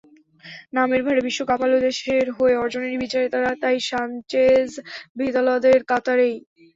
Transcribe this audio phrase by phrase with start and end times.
[0.73, 6.35] নামের ভারে বিশ্ব কাঁপালেও দেশের হয়ে অর্জনের বিচারে তাঁরা তাই সানচেজ-ভিদালদের কাতারেই।